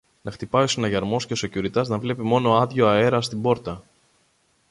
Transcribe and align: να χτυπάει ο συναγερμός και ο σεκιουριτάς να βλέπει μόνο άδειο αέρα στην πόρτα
να 0.21 0.31
χτυπάει 0.31 0.63
ο 0.63 0.67
συναγερμός 0.67 1.25
και 1.25 1.33
ο 1.33 1.35
σεκιουριτάς 1.35 1.87
να 1.87 1.99
βλέπει 1.99 2.21
μόνο 2.21 2.55
άδειο 2.57 2.87
αέρα 2.87 3.21
στην 3.21 3.41
πόρτα 3.41 3.83